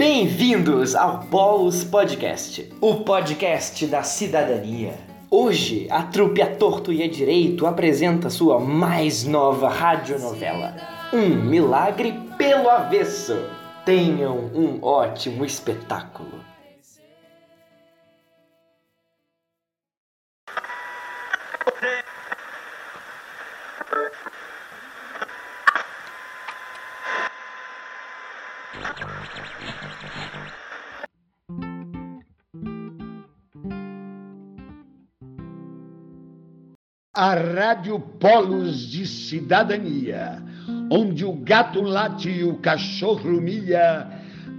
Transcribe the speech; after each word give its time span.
Bem-vindos 0.00 0.94
ao 0.94 1.24
Polos 1.24 1.84
Podcast, 1.84 2.66
o 2.80 3.04
podcast 3.04 3.86
da 3.86 4.02
cidadania. 4.02 4.94
Hoje, 5.30 5.86
a 5.90 6.04
trupe 6.04 6.40
A 6.40 6.46
Torto 6.56 6.90
e 6.90 7.02
a 7.02 7.06
Direito 7.06 7.66
apresenta 7.66 8.30
sua 8.30 8.58
mais 8.58 9.24
nova 9.24 9.68
radionovela, 9.68 10.74
Um 11.12 11.44
Milagre 11.44 12.14
pelo 12.38 12.70
Avesso. 12.70 13.36
Tenham 13.84 14.38
um 14.54 14.82
ótimo 14.82 15.44
espetáculo. 15.44 16.49
A 37.12 37.34
Rádio 37.34 37.98
Polos 37.98 38.88
de 38.88 39.06
Cidadania, 39.06 40.42
onde 40.90 41.24
o 41.24 41.32
gato 41.32 41.82
late 41.82 42.30
e 42.30 42.44
o 42.44 42.54
cachorro 42.58 43.40
mia, 43.40 44.08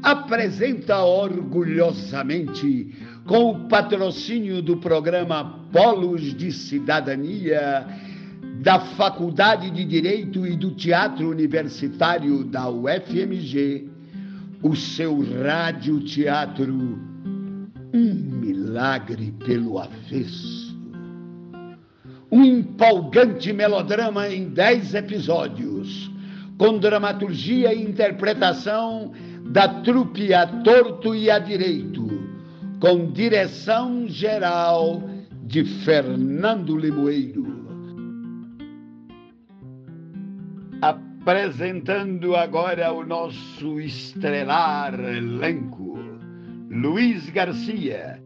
apresenta 0.04 1.04
orgulhosamente, 1.04 2.94
com 3.26 3.52
o 3.52 3.68
patrocínio 3.68 4.62
do 4.62 4.78
programa 4.78 5.66
Polos 5.72 6.36
de 6.36 6.52
Cidadania, 6.52 7.88
da 8.62 8.80
Faculdade 8.80 9.72
de 9.72 9.86
Direito 9.86 10.46
e 10.46 10.56
do 10.56 10.76
Teatro 10.76 11.30
Universitário 11.30 12.44
da 12.44 12.70
UFMG, 12.70 14.01
o 14.64 14.76
seu 14.76 15.20
rádio-teatro 15.44 17.00
Um 17.94 18.14
Milagre 18.14 19.32
pelo 19.46 19.80
Avesso 19.80 20.72
um 22.32 22.46
empolgante 22.46 23.52
melodrama 23.52 24.30
em 24.30 24.50
dez 24.50 24.96
episódios, 24.96 26.10
com 26.58 26.78
dramaturgia 26.78 27.74
e 27.74 27.84
interpretação 27.84 29.12
da 29.50 29.68
trupe 29.82 30.34
a 30.34 30.48
torto 30.48 31.14
e 31.14 31.30
a 31.30 31.38
direito, 31.40 32.08
com 32.80 33.12
direção 33.12 34.08
geral 34.08 35.04
de 35.44 35.66
Fernando 35.66 36.78
Limoeiro. 36.78 37.61
Apresentando 41.22 42.36
agora 42.36 42.92
o 42.92 43.06
nosso 43.06 43.80
estrelar 43.80 45.00
elenco, 45.00 45.96
Luiz 46.68 47.30
Garcia, 47.30 48.20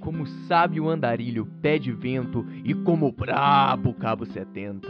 como 0.00 0.26
sabe 0.46 0.78
o 0.78 0.90
andarilho 0.90 1.46
pé 1.62 1.78
de 1.78 1.90
vento 1.90 2.44
e 2.62 2.74
como 2.74 3.10
brabo 3.10 3.94
cabo 3.94 4.26
70. 4.26 4.86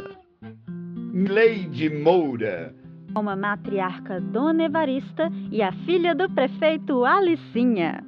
Leide 1.14 1.88
Moura. 1.88 2.74
Uma 3.16 3.36
matriarca 3.36 4.20
Dona 4.20 4.64
Evarista 4.64 5.30
e 5.52 5.62
a 5.62 5.70
filha 5.70 6.16
do 6.16 6.28
prefeito 6.30 7.04
Alicinha. 7.04 8.02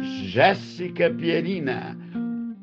Jéssica 0.00 1.10
Pierina. 1.10 1.94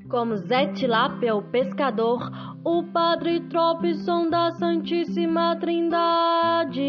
Como 0.10 0.38
Zé 0.38 0.68
Tilápia, 0.74 1.36
o 1.36 1.42
pescador, 1.42 2.32
o 2.68 2.84
padre 2.84 3.40
Tropson 3.50 4.30
da 4.30 4.52
Santíssima 4.52 5.56
Trindade. 5.56 6.82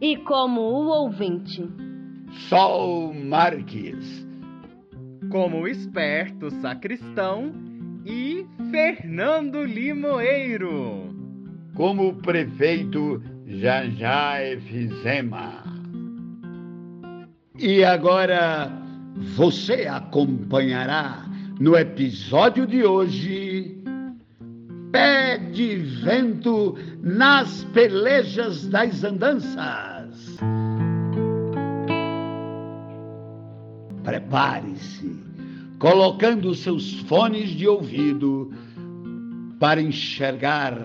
E 0.00 0.16
como 0.26 0.60
o 0.60 0.88
ouvinte. 0.88 1.64
Sol 2.48 3.14
Marques 3.14 4.26
como 5.30 5.60
o 5.60 5.68
esperto 5.68 6.50
sacristão 6.60 7.52
e 8.04 8.44
Fernando 8.70 9.62
Limoeiro. 9.62 11.14
Como 11.74 12.08
o 12.08 12.14
prefeito 12.14 13.22
Jajá 13.46 14.44
Efizema. 14.44 15.62
E 17.58 17.84
agora 17.84 18.70
você 19.36 19.86
acompanhará 19.86 21.24
no 21.60 21.76
episódio 21.76 22.66
de 22.66 22.84
hoje 22.84 23.53
Pé 24.94 25.38
de 25.38 25.74
Vento 25.74 26.78
nas 27.02 27.64
Pelejas 27.74 28.68
das 28.68 29.02
Andanças. 29.02 30.38
Prepare-se 34.04 35.16
colocando 35.80 36.54
seus 36.54 37.00
fones 37.08 37.50
de 37.50 37.66
ouvido 37.66 38.52
para 39.58 39.82
enxergar 39.82 40.78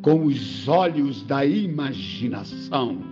com 0.00 0.24
os 0.24 0.66
olhos 0.66 1.22
da 1.22 1.44
imaginação. 1.44 3.11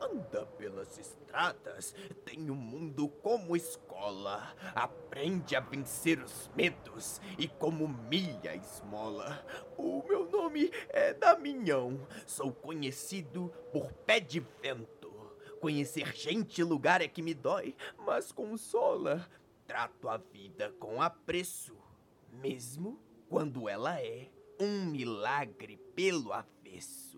Anda 0.00 0.46
pelas 0.58 0.98
estradas 0.98 1.94
tem 2.24 2.50
o 2.50 2.52
um 2.52 2.56
mundo 2.56 3.08
como 3.08 3.56
escola. 3.56 4.54
Aprende 4.74 5.54
a 5.54 5.60
vencer 5.60 6.18
os 6.22 6.50
medos 6.56 7.20
e 7.38 7.46
como 7.48 7.88
milha 7.88 8.54
esmola. 8.56 9.44
O 9.76 10.02
meu 10.06 10.28
nome 10.30 10.70
é 10.88 11.14
Damião. 11.14 12.06
Sou 12.26 12.52
conhecido 12.52 13.52
por 13.72 13.92
pé 13.92 14.20
de 14.20 14.40
vento. 14.60 15.10
Conhecer 15.60 16.12
gente 16.14 16.60
e 16.60 16.64
lugar 16.64 17.00
é 17.00 17.08
que 17.08 17.22
me 17.22 17.34
dói, 17.34 17.74
mas 17.98 18.32
consola. 18.32 19.28
Trato 19.66 20.08
a 20.08 20.16
vida 20.16 20.72
com 20.78 21.00
apreço, 21.00 21.76
mesmo 22.32 23.00
quando 23.28 23.68
ela 23.68 24.00
é 24.00 24.28
um 24.60 24.86
milagre 24.86 25.76
pelo 25.94 26.32
avesso. 26.32 27.11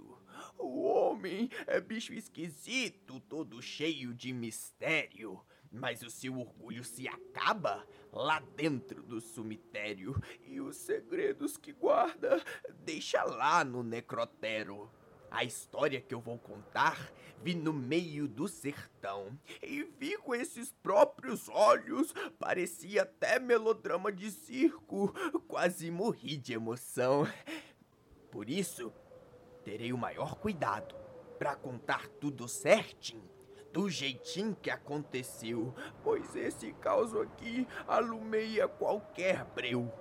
O 0.58 0.82
homem 0.82 1.50
é 1.66 1.80
bicho 1.80 2.12
esquisito, 2.12 3.20
todo 3.20 3.62
cheio 3.62 4.14
de 4.14 4.32
mistério. 4.32 5.40
Mas 5.70 6.02
o 6.02 6.10
seu 6.10 6.38
orgulho 6.38 6.84
se 6.84 7.08
acaba 7.08 7.84
lá 8.12 8.40
dentro 8.56 9.02
do 9.02 9.20
cemitério. 9.20 10.14
E 10.46 10.60
os 10.60 10.76
segredos 10.76 11.56
que 11.56 11.72
guarda 11.72 12.42
deixa 12.84 13.24
lá 13.24 13.64
no 13.64 13.82
necrotério. 13.82 14.88
A 15.30 15.42
história 15.42 16.00
que 16.00 16.14
eu 16.14 16.20
vou 16.20 16.38
contar 16.38 17.12
vi 17.42 17.56
no 17.56 17.72
meio 17.72 18.28
do 18.28 18.46
sertão 18.46 19.36
e 19.60 19.82
vi 19.82 20.16
com 20.16 20.32
esses 20.32 20.70
próprios 20.70 21.48
olhos. 21.48 22.14
Parecia 22.38 23.02
até 23.02 23.40
melodrama 23.40 24.12
de 24.12 24.30
circo. 24.30 25.12
Quase 25.48 25.90
morri 25.90 26.36
de 26.36 26.52
emoção. 26.52 27.26
Por 28.30 28.48
isso, 28.48 28.92
terei 29.64 29.92
o 29.92 29.98
maior 29.98 30.34
cuidado 30.36 30.94
para 31.38 31.56
contar 31.56 32.06
tudo 32.20 32.46
certinho, 32.46 33.28
do 33.72 33.90
jeitinho 33.90 34.54
que 34.54 34.70
aconteceu, 34.70 35.74
pois 36.02 36.36
esse 36.36 36.72
caso 36.74 37.20
aqui 37.20 37.66
alumeia 37.88 38.68
qualquer 38.68 39.44
breu. 39.46 39.92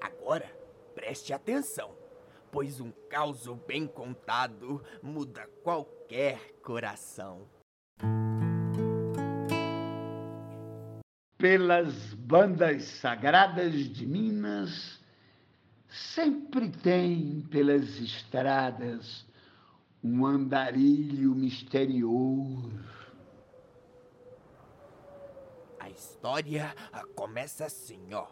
Agora, 0.00 0.50
preste 0.94 1.32
atenção, 1.32 1.94
pois 2.50 2.80
um 2.80 2.90
caos 3.10 3.46
bem 3.66 3.86
contado 3.86 4.82
muda 5.02 5.46
qualquer 5.62 6.54
coração. 6.62 7.46
Pelas 11.36 12.14
bandas 12.14 12.84
sagradas 12.84 13.72
de 13.74 14.06
Minas, 14.06 15.00
sempre 15.88 16.68
tem 16.70 17.40
pelas 17.50 17.98
estradas 17.98 19.26
um 20.04 20.26
andarilho 20.26 21.34
misterioso. 21.34 22.70
A 25.78 25.88
história 25.88 26.74
começa 27.14 27.64
assim, 27.64 28.12
ó. 28.12 28.28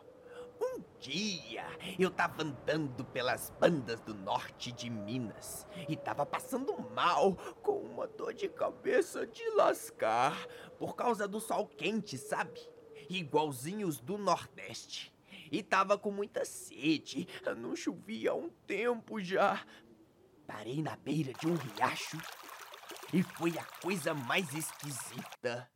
Um 0.61 0.82
dia 0.99 1.67
eu 1.99 2.11
tava 2.11 2.43
andando 2.43 3.05
pelas 3.05 3.50
bandas 3.61 4.00
do 4.00 4.14
norte 4.14 4.73
de 4.73 4.88
Minas 4.88 5.67
e 5.88 5.97
tava 5.97 6.25
passando 6.25 6.75
mal 6.94 7.37
com 7.62 7.79
uma 7.79 8.06
dor 8.06 8.32
de 8.32 8.49
cabeça 8.49 9.26
de 9.26 9.47
lascar 9.50 10.47
por 10.79 10.94
causa 10.94 11.29
do 11.29 11.41
sol 11.41 11.67
quente, 11.67 12.17
sabe? 12.17 12.61
Igualzinhos 13.09 14.00
do 14.00 14.17
Nordeste 14.17 15.16
e 15.51 15.63
tava 15.63 15.99
com 15.99 16.11
muita 16.11 16.45
sede. 16.45 17.29
Não 17.57 17.75
chovia 17.75 18.31
há 18.31 18.35
um 18.35 18.49
tempo 18.67 19.21
já. 19.21 19.65
Parei 20.47 20.83
na 20.83 20.97
beira 20.97 21.33
de 21.33 21.47
um 21.47 21.55
riacho 21.55 22.19
e 23.13 23.23
foi 23.23 23.57
a 23.59 23.65
coisa 23.81 24.15
mais 24.15 24.53
esquisita. 24.55 25.69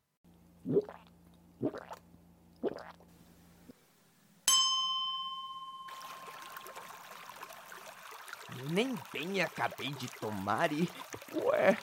Nem 8.70 8.94
bem 9.12 9.40
acabei 9.40 9.90
de 9.90 10.08
tomar 10.08 10.72
e. 10.72 10.88
Ué, 11.34 11.76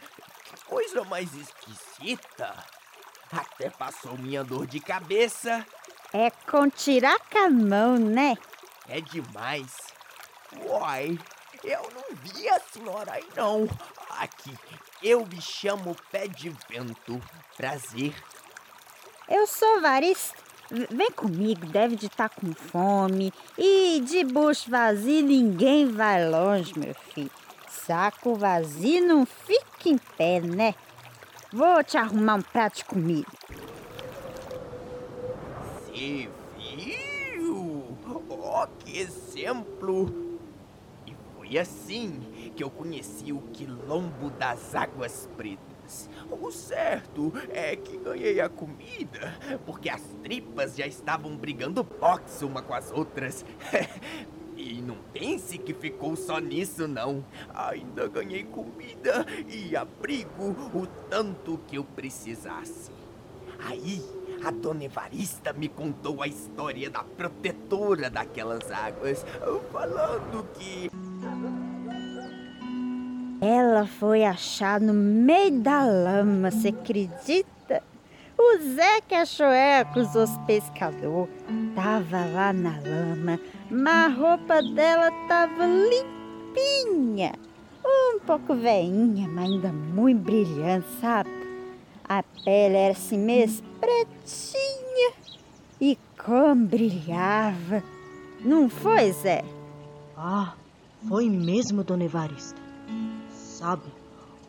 que 0.43 0.65
coisa 0.65 1.03
mais 1.03 1.33
esquisita! 1.33 2.65
Até 3.31 3.69
passou 3.69 4.17
minha 4.17 4.43
dor 4.43 4.67
de 4.67 4.79
cabeça. 4.79 5.65
É 6.13 6.31
com 6.49 6.69
tiracamão, 6.69 7.97
né? 7.97 8.35
É 8.87 9.01
demais. 9.01 9.75
Uai, 10.65 11.19
eu 11.63 11.81
não 11.93 12.15
vi 12.15 12.47
a 12.47 12.59
senhora 12.59 13.13
aí 13.13 13.27
não. 13.35 13.67
Aqui, 14.11 14.57
eu 15.03 15.25
me 15.25 15.41
chamo 15.41 15.95
Pé 16.11 16.27
de 16.27 16.49
Vento. 16.69 17.21
Prazer. 17.57 18.15
Eu 19.27 19.45
sou 19.45 19.81
varista. 19.81 20.37
Vem 20.69 21.11
comigo, 21.11 21.65
deve 21.65 21.95
de 21.95 22.07
estar 22.07 22.29
com 22.29 22.53
fome. 22.53 23.33
E 23.57 24.01
de 24.01 24.23
bucho 24.23 24.69
vazio 24.69 25.23
ninguém 25.23 25.91
vai 25.91 26.27
longe, 26.29 26.77
meu 26.77 26.93
filho. 27.13 27.31
Saco 27.69 28.35
vazio 28.35 29.05
não 29.05 29.25
fica 29.25 29.89
em 29.89 29.97
pé, 29.97 30.39
né? 30.39 30.75
Vou 31.51 31.83
te 31.83 31.97
arrumar 31.97 32.35
um 32.35 32.41
prato 32.41 32.77
de 32.77 32.85
comida. 32.85 33.27
Você 35.97 36.29
viu? 36.59 37.97
Oh, 38.29 38.67
que 38.77 38.99
exemplo! 38.99 40.37
E 41.07 41.15
foi 41.35 41.57
assim 41.57 42.19
que 42.55 42.63
eu 42.63 42.69
conheci 42.69 43.33
o 43.33 43.41
quilombo 43.51 44.29
das 44.29 44.75
águas 44.75 45.27
pretas. 45.35 46.07
O 46.29 46.51
certo 46.51 47.33
é 47.49 47.75
que 47.75 47.97
ganhei 47.97 48.39
a 48.39 48.47
comida, 48.47 49.35
porque 49.65 49.89
as 49.89 50.03
tripas 50.21 50.75
já 50.75 50.85
estavam 50.85 51.35
brigando 51.35 51.83
boxe 51.83 52.45
uma 52.45 52.61
com 52.61 52.75
as 52.75 52.91
outras. 52.91 53.43
E 54.59 54.81
não 54.81 54.97
pense 55.13 55.55
que 55.59 55.71
ficou 55.71 56.15
só 56.15 56.39
nisso, 56.39 56.87
não. 56.87 57.23
Ainda 57.53 58.07
ganhei 58.07 58.43
comida 58.43 59.23
e 59.47 59.75
abrigo 59.75 60.49
o 60.73 60.87
tanto 61.11 61.59
que 61.67 61.75
eu 61.75 61.83
precisasse. 61.83 62.91
Aí, 63.59 64.03
a 64.43 64.51
dona 64.51 64.85
Evarista 64.85 65.53
me 65.53 65.67
contou 65.67 66.21
a 66.21 66.27
história 66.27 66.89
da 66.89 67.03
protetora 67.03 68.09
daquelas 68.09 68.71
águas, 68.71 69.25
falando 69.71 70.45
que. 70.53 70.89
Ela 73.39 73.85
foi 73.85 74.23
achar 74.23 74.81
no 74.81 74.93
meio 74.93 75.59
da 75.59 75.85
lama, 75.85 76.49
você 76.49 76.69
acredita? 76.69 77.83
O 78.37 78.57
Zé 78.75 79.01
que 79.01 79.15
achou 79.15 79.47
os 79.95 80.37
pescadores. 80.45 81.33
Tava 81.75 82.25
lá 82.33 82.53
na 82.53 82.79
lama, 82.79 83.39
mas 83.69 84.11
a 84.11 84.15
roupa 84.15 84.61
dela 84.61 85.11
tava 85.27 85.65
limpinha. 85.65 87.33
Um 87.85 88.19
pouco 88.19 88.55
veinha, 88.55 89.27
mas 89.27 89.45
ainda 89.45 89.71
muito 89.71 90.21
brilhante, 90.21 90.87
sabe? 90.99 91.46
A 92.09 92.23
pele 92.23 92.77
era 92.77 92.93
assim 92.93 93.17
mesmo, 93.17 93.67
pretinha. 93.81 95.13
E 95.81 95.97
como 96.25 96.65
brilhava. 96.65 97.83
Não 98.39 98.69
foi, 98.69 99.11
Zé? 99.11 99.43
Ah, 100.15 100.53
foi 101.09 101.29
mesmo, 101.29 101.83
dona 101.83 102.05
Evarista. 102.05 102.61
Sabe, 103.29 103.83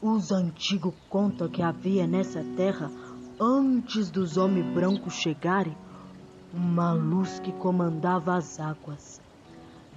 os 0.01 0.31
antigos 0.31 0.95
contam 1.09 1.49
que 1.49 1.61
havia 1.61 2.07
nessa 2.07 2.45
terra, 2.57 2.93
antes 3.41 4.09
dos 4.09 4.37
homens 4.37 4.67
brancos 4.73 5.15
chegarem, 5.15 5.77
uma 6.55 6.93
luz 6.93 7.41
que 7.41 7.51
comandava 7.51 8.37
as 8.37 8.61
águas. 8.61 9.21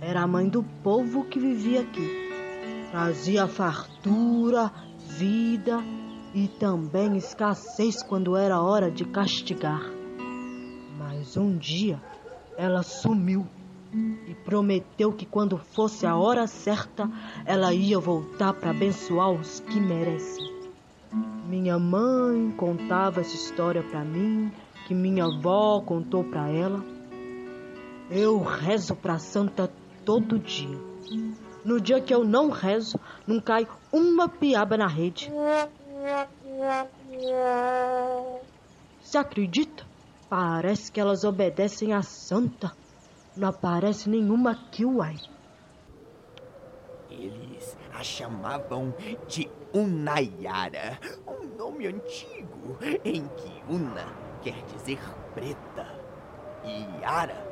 Era 0.01 0.21
a 0.23 0.27
mãe 0.27 0.49
do 0.49 0.63
povo 0.83 1.25
que 1.25 1.39
vivia 1.39 1.81
aqui. 1.81 2.31
Trazia 2.89 3.47
fartura, 3.47 4.71
vida 5.07 5.79
e 6.33 6.47
também 6.47 7.17
escassez 7.17 8.01
quando 8.01 8.35
era 8.35 8.61
hora 8.61 8.89
de 8.89 9.05
castigar. 9.05 9.81
Mas 10.97 11.35
um 11.35 11.57
dia 11.57 12.01
ela 12.57 12.83
sumiu 12.83 13.45
e 14.27 14.33
prometeu 14.45 15.11
que 15.11 15.25
quando 15.25 15.57
fosse 15.57 16.05
a 16.05 16.15
hora 16.15 16.47
certa, 16.47 17.09
ela 17.45 17.73
ia 17.73 17.99
voltar 17.99 18.53
para 18.53 18.71
abençoar 18.71 19.31
os 19.31 19.59
que 19.59 19.79
merecem. 19.79 20.49
Minha 21.47 21.77
mãe 21.77 22.51
contava 22.51 23.19
essa 23.19 23.35
história 23.35 23.83
para 23.83 24.05
mim, 24.05 24.51
que 24.87 24.93
minha 24.93 25.25
avó 25.25 25.81
contou 25.81 26.23
para 26.23 26.49
ela. 26.49 26.81
Eu 28.09 28.41
rezo 28.41 28.95
para 28.95 29.19
Santa 29.19 29.69
todo 30.05 30.39
dia. 30.39 30.79
No 31.63 31.79
dia 31.79 31.99
que 31.99 32.13
eu 32.13 32.23
não 32.23 32.49
rezo, 32.49 32.97
não 33.27 33.39
cai 33.39 33.67
uma 33.91 34.29
piaba 34.29 34.77
na 34.77 34.87
rede. 34.87 35.31
Você 39.01 39.17
acredita? 39.17 39.85
Parece 40.29 40.91
que 40.91 40.99
elas 40.99 41.23
obedecem 41.23 41.93
a 41.93 42.01
Santa. 42.01 42.71
Não 43.35 43.49
aparece 43.49 44.09
nenhuma 44.09 44.57
uai. 44.79 45.17
Eles 47.09 47.77
a 47.93 48.03
chamavam 48.03 48.93
de 49.27 49.49
Unayara, 49.73 50.99
um 51.27 51.57
nome 51.57 51.87
antigo 51.87 52.77
em 53.03 53.27
que 53.27 53.63
Una 53.69 54.05
quer 54.41 54.63
dizer 54.65 54.99
preta 55.33 55.87
e 56.63 57.01
Yara, 57.01 57.45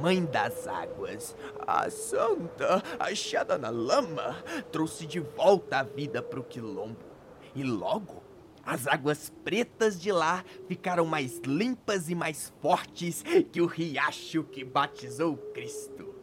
mãe 0.00 0.24
das 0.24 0.66
águas. 0.68 1.34
A 1.66 1.90
santa, 1.90 2.82
achada 2.98 3.58
na 3.58 3.70
lama, 3.70 4.36
trouxe 4.70 5.06
de 5.06 5.20
volta 5.20 5.78
a 5.78 5.82
vida 5.82 6.22
para 6.22 6.40
o 6.40 6.44
quilombo. 6.44 7.15
E 7.56 7.64
logo, 7.64 8.22
as 8.62 8.86
águas 8.86 9.32
pretas 9.42 9.98
de 9.98 10.12
lá 10.12 10.44
ficaram 10.68 11.06
mais 11.06 11.38
limpas 11.38 12.10
e 12.10 12.14
mais 12.14 12.52
fortes 12.60 13.24
que 13.50 13.62
o 13.62 13.66
riacho 13.66 14.44
que 14.44 14.62
batizou 14.62 15.38
Cristo. 15.54 16.14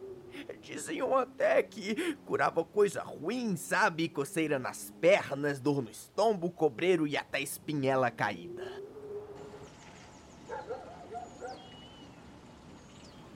Diziam 0.62 1.16
até 1.16 1.60
que 1.62 2.14
curava 2.24 2.64
coisa 2.64 3.02
ruim, 3.02 3.56
sabe? 3.56 4.08
Coceira 4.08 4.60
nas 4.60 4.92
pernas, 5.00 5.58
dor 5.58 5.82
no 5.82 5.90
estômago, 5.90 6.50
cobreiro 6.50 7.04
e 7.04 7.16
até 7.16 7.40
espinhela 7.40 8.12
caída. 8.12 8.70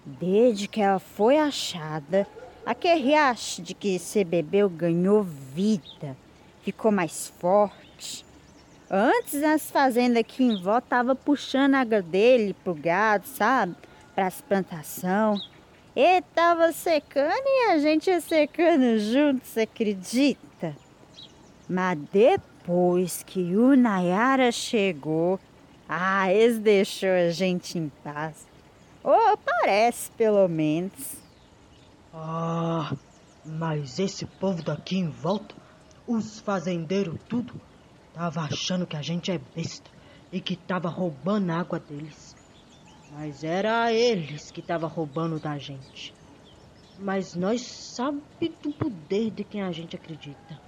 Desde 0.07 0.69
que 0.69 0.81
ela 0.81 1.01
foi 1.01 1.37
achada, 1.37 2.27
aquele 2.65 3.01
riacho 3.01 3.61
de 3.61 3.75
que 3.75 3.99
você 3.99 4.23
bebeu 4.23 4.71
ganhou 4.71 5.23
vida, 5.23 6.17
ficou 6.63 6.93
mais 6.93 7.29
forte. 7.29 7.88
Antes 8.91 9.43
as 9.43 9.71
fazendas 9.71 10.21
aqui 10.21 10.43
em 10.43 10.63
volta 10.63 10.87
tava 10.89 11.15
puxando 11.15 11.75
a 11.75 11.81
água 11.81 12.01
dele 12.01 12.55
pro 12.65 12.75
gado, 12.75 13.27
sabe? 13.27 13.75
Para 14.15 14.27
as 14.27 14.41
plantações. 14.41 15.41
Ele 15.95 16.23
tava 16.35 16.73
secando 16.73 17.45
e 17.45 17.71
a 17.71 17.79
gente 17.79 18.09
ia 18.09 18.21
secando 18.21 18.99
junto, 18.99 19.45
você 19.45 19.63
acredita? 19.63 20.77
Mas 21.69 21.99
depois 22.13 23.23
que 23.23 23.57
o 23.57 23.77
Nayara 23.77 24.51
chegou, 24.53 25.39
ah, 25.89 26.33
eles 26.33 26.59
deixou 26.59 27.11
a 27.11 27.31
gente 27.31 27.79
em 27.79 27.91
paz. 28.05 28.47
Ou 29.03 29.37
parece, 29.39 30.11
pelo 30.13 30.47
menos. 30.49 31.17
Ah, 32.13 32.95
mas 33.45 33.99
esse 33.99 34.25
povo 34.25 34.63
daqui 34.63 34.99
em 34.99 35.09
volta, 35.09 35.55
os 36.07 36.41
fazendeiros 36.41 37.19
tudo, 37.29 37.61
tava 38.19 38.41
achando 38.41 38.85
que 38.85 38.97
a 38.97 39.01
gente 39.01 39.31
é 39.31 39.39
besta 39.39 39.89
e 40.33 40.41
que 40.41 40.57
tava 40.57 40.89
roubando 40.89 41.51
a 41.51 41.61
água 41.61 41.79
deles. 41.79 42.35
Mas 43.13 43.45
era 43.45 43.93
eles 43.93 44.51
que 44.51 44.61
tava 44.61 44.89
roubando 44.89 45.39
da 45.39 45.57
gente. 45.57 46.13
Mas 46.99 47.37
nós 47.37 47.63
sabe 47.63 48.21
do 48.61 48.73
poder 48.73 49.31
de 49.31 49.45
quem 49.45 49.63
a 49.63 49.71
gente 49.71 49.95
acredita. 49.95 50.61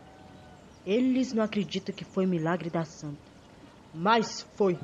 Eles 0.87 1.33
não 1.33 1.43
acreditam 1.43 1.93
que 1.93 2.05
foi 2.05 2.25
milagre 2.25 2.71
da 2.71 2.85
santa. 2.85 3.19
Mas 3.93 4.47
foi. 4.55 4.79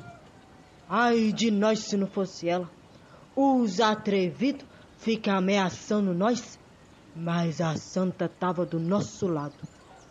Ai 0.89 1.31
de 1.31 1.49
nós 1.49 1.79
se 1.79 1.95
não 1.95 2.07
fosse 2.07 2.49
ela. 2.49 2.69
Os 3.33 3.79
atrevidos 3.79 4.67
ficam 4.97 5.37
ameaçando 5.37 6.13
nós, 6.13 6.59
mas 7.15 7.61
a 7.61 7.77
santa 7.77 8.27
tava 8.27 8.65
do 8.65 8.77
nosso 8.77 9.25
lado. 9.25 9.55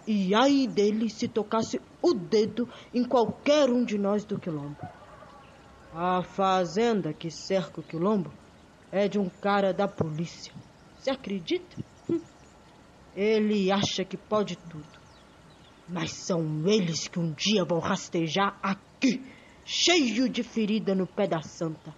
E 0.06 0.34
ai 0.34 0.68
dele 0.68 1.10
se 1.10 1.26
tocasse 1.26 1.80
o 2.00 2.14
dedo 2.14 2.68
em 2.94 3.02
qualquer 3.02 3.68
um 3.68 3.84
de 3.84 3.98
nós 3.98 4.24
do 4.24 4.38
quilombo. 4.38 4.78
A 5.92 6.22
fazenda 6.22 7.12
que 7.12 7.28
cerca 7.30 7.80
o 7.80 7.82
quilombo 7.82 8.30
é 8.92 9.08
de 9.08 9.18
um 9.18 9.28
cara 9.28 9.72
da 9.72 9.88
polícia. 9.88 10.52
Você 10.96 11.10
acredita? 11.10 11.76
Hum. 12.08 12.20
Ele 13.16 13.72
acha 13.72 14.04
que 14.04 14.16
pode 14.16 14.56
tudo. 14.56 14.86
Mas 15.88 16.12
são 16.24 16.40
eles 16.66 17.08
que 17.08 17.18
um 17.18 17.32
dia 17.32 17.64
vão 17.64 17.78
rastejar 17.78 18.58
aqui, 18.62 19.24
cheio 19.64 20.28
de 20.28 20.42
ferida 20.42 20.94
no 20.94 21.06
pé 21.06 21.26
da 21.26 21.40
santa. 21.42 21.94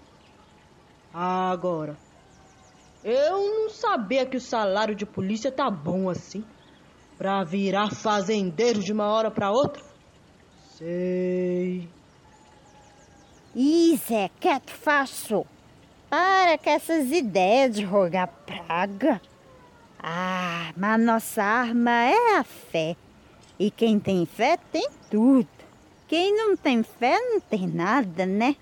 Agora, 1.13 1.99
eu 3.03 3.39
não 3.39 3.71
sabia 3.71 4.27
que 4.27 4.37
o 4.37 4.41
salário 4.41 4.95
de 4.95 5.07
polícia 5.07 5.51
tá 5.51 5.71
bom 5.71 6.09
assim. 6.09 6.45
Pra 7.19 7.43
virar 7.43 7.91
fazendeiro 7.91 8.81
de 8.81 8.93
uma 8.93 9.09
hora 9.09 9.29
pra 9.29 9.51
outra? 9.51 9.83
Sei. 10.77 11.89
Ih, 13.57 14.01
Zé, 14.07 14.31
quieto, 14.39 14.71
faço. 14.71 15.45
Para 16.09 16.57
com 16.57 16.71
essas 16.71 17.11
ideias 17.11 17.75
de 17.75 17.85
rogar 17.85 18.29
praga. 18.47 19.21
Ah, 19.99 20.73
mas 20.77 21.03
nossa 21.03 21.43
arma 21.43 21.91
é 21.91 22.37
a 22.37 22.45
fé. 22.45 22.97
E 23.59 23.69
quem 23.69 23.99
tem 23.99 24.25
fé 24.25 24.57
tem 24.71 24.89
tudo. 25.11 25.49
Quem 26.07 26.35
não 26.35 26.57
tem 26.57 26.85
fé 26.85 27.19
não 27.19 27.41
tem 27.41 27.67
nada, 27.67 28.25
né? 28.25 28.55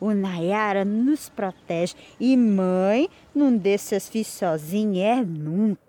O 0.00 0.12
Nayara 0.12 0.84
nos 0.84 1.28
protege 1.28 1.94
e 2.18 2.36
mãe 2.36 3.08
não 3.34 3.56
deixa 3.56 3.96
as 3.96 4.08
filhas 4.08 4.26
sozinhas 4.26 5.18
é 5.18 5.24
nunca. 5.24 5.87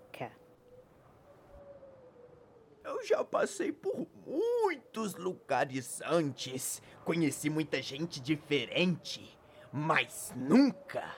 Eu 3.00 3.06
já 3.06 3.24
passei 3.24 3.72
por 3.72 4.06
muitos 4.26 5.14
lugares 5.14 6.02
antes. 6.02 6.82
Conheci 7.02 7.48
muita 7.48 7.80
gente 7.80 8.20
diferente. 8.20 9.38
Mas 9.72 10.34
nunca, 10.36 11.16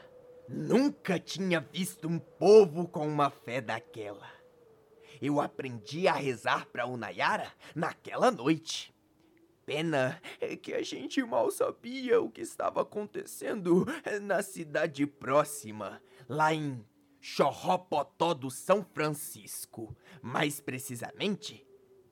nunca 0.48 1.18
tinha 1.18 1.58
visto 1.60 2.06
um 2.06 2.20
povo 2.20 2.86
com 2.86 3.04
uma 3.08 3.30
fé 3.30 3.60
daquela. 3.60 4.30
Eu 5.20 5.40
aprendi 5.40 6.06
a 6.06 6.12
rezar 6.12 6.66
para 6.66 6.86
o 6.86 6.96
Nayara 6.96 7.52
naquela 7.74 8.30
noite. 8.30 8.94
Pena 9.66 10.22
é 10.40 10.54
que 10.54 10.74
a 10.74 10.84
gente 10.84 11.20
mal 11.24 11.50
sabia 11.50 12.20
o 12.20 12.30
que 12.30 12.42
estava 12.42 12.82
acontecendo 12.82 13.84
na 14.22 14.40
cidade 14.40 15.04
próxima, 15.04 16.00
lá 16.28 16.54
em 16.54 16.86
Chorropotó 17.20 18.34
do 18.34 18.52
São 18.52 18.84
Francisco. 18.84 19.96
Mais 20.20 20.60
precisamente, 20.60 21.64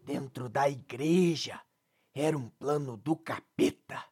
dentro 0.05 0.49
da 0.49 0.69
igreja. 0.69 1.61
Era 2.15 2.37
um 2.37 2.49
plano 2.49 2.97
do 2.97 3.17
capeta. 3.17 4.05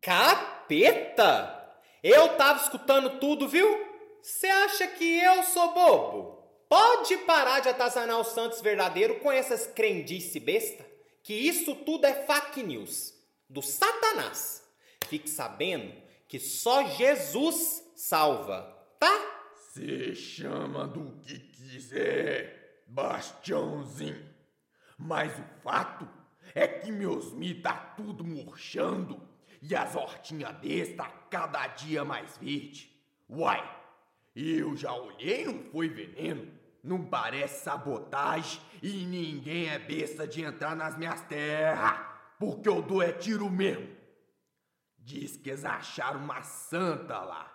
Capeta? 0.00 1.82
Eu 2.02 2.36
tava 2.36 2.62
escutando 2.62 3.18
tudo, 3.18 3.48
viu? 3.48 3.68
Você 4.22 4.46
acha 4.46 4.86
que 4.86 5.20
eu 5.20 5.42
sou 5.42 5.74
bobo? 5.74 6.38
Pode 6.68 7.16
parar 7.18 7.60
de 7.60 7.68
atazanar 7.68 8.18
o 8.18 8.24
Santos 8.24 8.60
verdadeiro 8.60 9.20
com 9.20 9.32
essas 9.32 9.66
crendice 9.66 10.38
besta, 10.38 10.84
que 11.28 11.34
isso 11.34 11.74
tudo 11.74 12.06
é 12.06 12.24
fake 12.24 12.62
news 12.62 13.12
do 13.50 13.60
Satanás. 13.60 14.66
Fique 15.08 15.28
sabendo 15.28 15.94
que 16.26 16.40
só 16.40 16.88
Jesus 16.88 17.84
salva, 17.94 18.62
tá? 18.98 19.12
Se 19.74 20.14
chama 20.14 20.88
do 20.88 21.20
que 21.20 21.38
quiser, 21.38 22.82
Bastiãozinho. 22.88 24.26
Mas 24.96 25.38
o 25.38 25.44
fato 25.62 26.08
é 26.54 26.66
que 26.66 26.90
meus 26.90 27.34
mi 27.34 27.56
tá 27.56 27.74
tudo 27.74 28.24
murchando 28.24 29.20
e 29.60 29.76
as 29.76 29.94
hortinhas 29.94 30.58
desse 30.60 30.94
tá 30.94 31.10
cada 31.28 31.66
dia 31.66 32.06
mais 32.06 32.38
verde. 32.38 32.90
Uai, 33.28 33.62
eu 34.34 34.74
já 34.74 34.94
olhei, 34.94 35.44
não 35.44 35.62
foi 35.64 35.90
veneno. 35.90 36.50
Não 36.82 37.04
parece 37.04 37.64
sabotagem 37.64 38.60
e 38.82 39.04
ninguém 39.04 39.68
é 39.68 39.78
besta 39.78 40.26
de 40.26 40.42
entrar 40.42 40.76
nas 40.76 40.96
minhas 40.96 41.20
terras, 41.22 42.00
porque 42.38 42.68
eu 42.68 42.80
dou 42.80 43.02
é 43.02 43.12
tiro 43.12 43.50
mesmo. 43.50 43.88
Diz 44.98 45.36
que 45.36 45.50
eles 45.50 45.64
acharam 45.64 46.20
uma 46.20 46.42
santa 46.42 47.18
lá. 47.18 47.54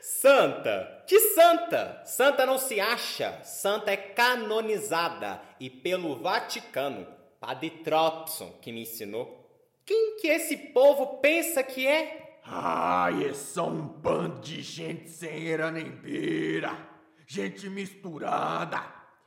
Santa? 0.00 1.04
Que 1.06 1.20
santa? 1.20 2.02
Santa 2.04 2.46
não 2.46 2.58
se 2.58 2.80
acha. 2.80 3.42
Santa 3.44 3.90
é 3.90 3.96
canonizada 3.96 5.40
e 5.60 5.68
pelo 5.68 6.16
Vaticano. 6.16 7.06
Padre 7.38 7.70
Tropson 7.70 8.52
que 8.60 8.72
me 8.72 8.82
ensinou. 8.82 9.46
Quem 9.84 10.16
que 10.16 10.28
esse 10.28 10.56
povo 10.56 11.18
pensa 11.18 11.62
que 11.62 11.86
é? 11.86 12.40
Ai, 12.44 13.26
é 13.26 13.34
só 13.34 13.68
um 13.68 13.86
bando 13.86 14.40
de 14.40 14.62
gente 14.62 15.08
sem 15.08 15.50
era 15.50 15.70
nem 15.70 15.90
beira. 15.90 16.97
Gente 17.30 17.68
misturada. 17.68 18.82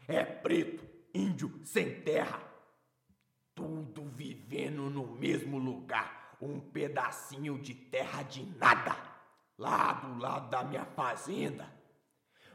É 0.08 0.24
preto, 0.24 0.84
índio, 1.14 1.62
sem 1.64 2.02
terra. 2.02 2.42
Tudo 3.54 4.10
vivendo 4.16 4.90
no 4.90 5.06
mesmo 5.06 5.60
lugar. 5.60 6.36
Um 6.42 6.60
pedacinho 6.60 7.60
de 7.60 7.76
terra 7.76 8.24
de 8.24 8.44
nada. 8.58 8.98
Lá 9.56 9.94
do 9.94 10.18
lado 10.18 10.50
da 10.50 10.64
minha 10.64 10.84
fazenda. 10.84 11.72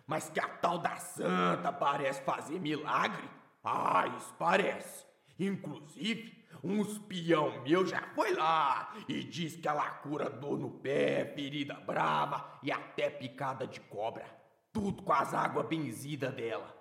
Mas 0.05 0.29
que 0.29 0.41
a 0.41 0.49
tal 0.49 0.79
da 0.79 0.97
santa 0.97 1.73
parece 1.73 2.21
fazer 2.23 2.59
milagre? 2.59 3.31
Ah, 3.63 4.05
isso 4.17 4.35
parece. 4.37 5.07
Inclusive, 5.39 6.45
um 6.61 6.83
espião 6.83 7.63
meu 7.63 7.87
já 7.87 8.03
foi 8.17 8.35
lá 8.35 8.93
e 9.09 9.23
diz 9.23 9.55
que 9.55 9.69
ela 9.69 9.89
cura 9.91 10.29
dor 10.29 10.59
no 10.59 10.73
pé, 10.81 11.25
ferida 11.37 11.75
brava 11.75 12.59
e 12.65 12.73
até 12.73 13.09
picada 13.09 13.65
de 13.65 13.79
cobra. 13.83 14.45
Tudo 14.77 15.03
com 15.03 15.13
as 15.15 15.33
águas 15.33 15.67
benzidas 15.67 16.35
dela. 16.35 16.77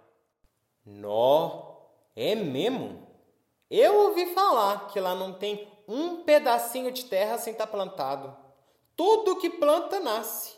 Nó, 0.85 1.77
é 2.13 2.35
mesmo? 2.35 3.07
Eu 3.71 4.07
ouvi 4.07 4.33
falar 4.33 4.89
que 4.89 4.99
lá 4.99 5.15
não 5.15 5.31
tem 5.31 5.65
um 5.87 6.25
pedacinho 6.25 6.91
de 6.91 7.05
terra 7.05 7.37
sem 7.37 7.53
estar 7.53 7.67
plantado. 7.67 8.35
Tudo 8.97 9.37
que 9.37 9.49
planta 9.49 10.01
nasce. 10.01 10.57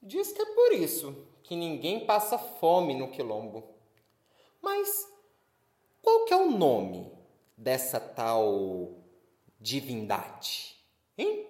Diz 0.00 0.32
que 0.32 0.40
é 0.40 0.46
por 0.46 0.72
isso 0.72 1.14
que 1.42 1.54
ninguém 1.54 2.06
passa 2.06 2.38
fome 2.38 2.94
no 2.94 3.10
quilombo. 3.10 3.74
Mas 4.62 5.12
qual 6.00 6.24
que 6.24 6.32
é 6.32 6.38
o 6.38 6.50
nome 6.50 7.12
dessa 7.54 8.00
tal 8.00 8.94
divindade? 9.60 10.74
Hein? 11.18 11.46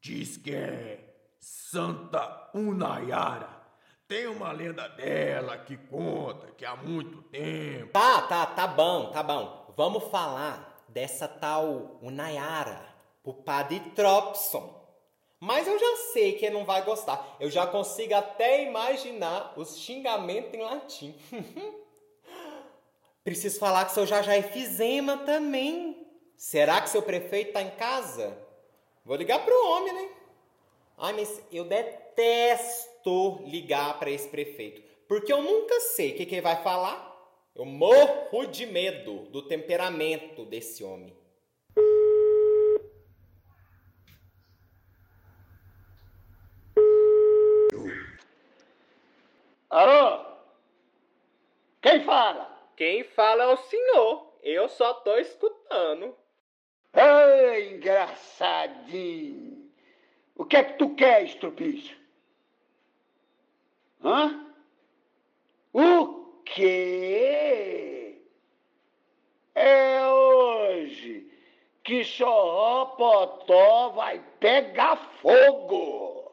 Diz 0.00 0.36
que 0.36 0.52
é 0.52 1.09
Santa 1.40 2.50
Unayara. 2.54 3.48
Tem 4.06 4.26
uma 4.26 4.52
lenda 4.52 4.88
dela 4.88 5.56
que 5.56 5.76
conta 5.76 6.48
que 6.52 6.64
há 6.64 6.76
muito 6.76 7.22
tempo. 7.22 7.92
Tá, 7.92 8.22
tá, 8.22 8.46
tá 8.46 8.66
bom, 8.66 9.10
tá 9.10 9.22
bom. 9.22 9.72
Vamos 9.76 10.04
falar 10.04 10.84
dessa 10.88 11.26
tal 11.26 11.98
Unayara 12.02 12.84
pro 13.22 13.32
padre 13.32 13.80
Tropson. 13.94 14.78
Mas 15.38 15.66
eu 15.66 15.78
já 15.78 15.96
sei 16.12 16.34
que 16.34 16.44
ele 16.44 16.56
não 16.58 16.66
vai 16.66 16.84
gostar. 16.84 17.36
Eu 17.40 17.50
já 17.50 17.66
consigo 17.66 18.14
até 18.14 18.64
imaginar 18.64 19.54
os 19.56 19.78
xingamentos 19.78 20.52
em 20.52 20.62
latim. 20.62 21.14
Preciso 23.24 23.58
falar 23.58 23.86
que 23.86 23.92
seu 23.92 24.06
Jajá 24.06 24.36
efizema 24.36 25.18
também. 25.18 26.06
Será 26.36 26.80
que 26.80 26.90
seu 26.90 27.00
prefeito 27.00 27.52
tá 27.52 27.62
em 27.62 27.70
casa? 27.70 28.36
Vou 29.04 29.16
ligar 29.16 29.44
pro 29.44 29.66
homem, 29.68 29.94
né? 29.94 30.08
Ai, 31.02 31.14
mas 31.14 31.42
eu 31.50 31.64
detesto 31.64 33.42
ligar 33.46 33.98
para 33.98 34.10
esse 34.10 34.28
prefeito. 34.28 34.82
Porque 35.08 35.32
eu 35.32 35.40
nunca 35.40 35.80
sei 35.80 36.12
o 36.12 36.14
que, 36.14 36.26
que 36.26 36.34
ele 36.34 36.42
vai 36.42 36.62
falar. 36.62 37.08
Eu 37.54 37.64
morro 37.64 38.44
de 38.44 38.66
medo 38.66 39.20
do 39.30 39.48
temperamento 39.48 40.44
desse 40.44 40.84
homem. 40.84 41.16
Alô? 49.70 50.26
Quem 51.80 52.04
fala? 52.04 52.72
Quem 52.76 53.04
fala 53.04 53.44
é 53.44 53.46
o 53.46 53.56
senhor. 53.56 54.34
Eu 54.42 54.68
só 54.68 54.92
tô 54.92 55.16
escutando. 55.16 56.14
Ei, 56.92 57.76
engraçadinho. 57.76 59.59
O 60.40 60.44
que 60.46 60.56
é 60.56 60.64
que 60.64 60.78
tu 60.78 60.94
quer, 60.94 61.22
estrupício? 61.22 61.94
Hã? 64.02 64.42
O 65.70 66.40
quê? 66.46 68.22
É 69.54 70.02
hoje 70.06 71.30
que 71.84 72.02
Xorropotó 72.02 73.90
vai 73.90 74.18
pegar 74.40 74.96
fogo. 75.20 76.32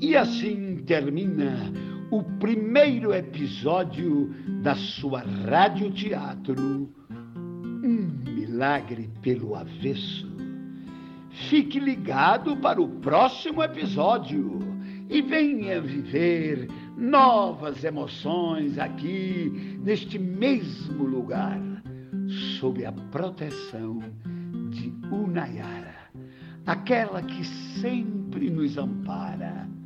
E 0.00 0.16
assim 0.16 0.82
termina 0.84 1.87
o 2.10 2.22
primeiro 2.22 3.12
episódio 3.12 4.34
da 4.62 4.74
sua 4.74 5.20
radioteatro 5.20 6.88
Um 7.10 8.08
Milagre 8.24 9.10
pelo 9.20 9.54
Avesso. 9.54 10.26
Fique 11.30 11.78
ligado 11.78 12.56
para 12.56 12.80
o 12.80 12.88
próximo 13.00 13.62
episódio 13.62 14.58
e 15.08 15.20
venha 15.22 15.80
viver 15.80 16.68
novas 16.96 17.84
emoções 17.84 18.78
aqui, 18.78 19.78
neste 19.82 20.18
mesmo 20.18 21.04
lugar, 21.04 21.60
sob 22.58 22.84
a 22.84 22.92
proteção 22.92 24.00
de 24.70 24.92
Unayara, 25.10 25.94
aquela 26.66 27.22
que 27.22 27.44
sempre 27.44 28.50
nos 28.50 28.76
ampara. 28.76 29.77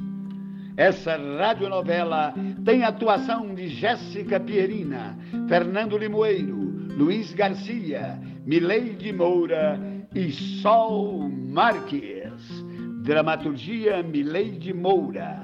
Essa 0.77 1.17
radionovela 1.17 2.35
tem 2.65 2.83
atuação 2.83 3.55
de 3.55 3.69
Jéssica 3.69 4.41
Pierina, 4.41 5.19
Fernando 5.49 5.99
Limoeiro, 5.99 6.57
Luiz 6.97 7.33
Garcia, 7.35 8.19
Mileide 8.47 9.13
Moura 9.13 9.79
e 10.15 10.33
Sol 10.33 11.29
Marques. 11.29 12.33
Dramaturgia 13.03 14.03
Mileide 14.03 14.73
Moura. 14.73 15.43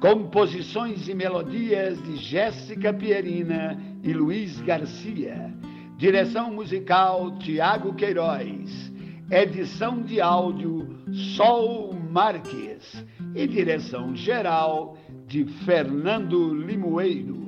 Composições 0.00 1.08
e 1.08 1.14
melodias 1.14 2.02
de 2.02 2.16
Jéssica 2.16 2.92
Pierina 2.92 3.80
e 4.02 4.12
Luiz 4.12 4.60
Garcia. 4.60 5.54
Direção 5.96 6.52
musical 6.52 7.38
Tiago 7.38 7.94
Queiroz. 7.94 8.92
Edição 9.30 10.02
de 10.02 10.20
áudio 10.20 10.88
Sol 11.36 11.94
Marques. 11.94 13.04
E 13.34 13.46
direção 13.46 14.14
geral 14.14 14.96
de 15.26 15.44
Fernando 15.64 16.52
Limoeiro. 16.54 17.41